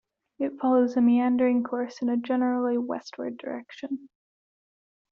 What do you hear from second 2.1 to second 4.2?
generally westward direction.